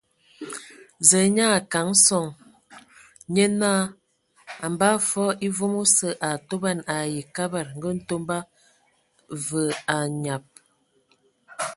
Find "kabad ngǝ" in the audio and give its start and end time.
7.35-7.89